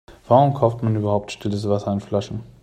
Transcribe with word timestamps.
Warum 0.27 0.55
kauft 0.55 0.81
man 0.81 0.95
überhaupt 0.95 1.31
stilles 1.31 1.69
Wasser 1.69 1.93
in 1.93 1.99
Flaschen? 1.99 2.39